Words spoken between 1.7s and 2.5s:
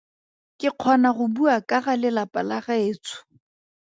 ga lelapa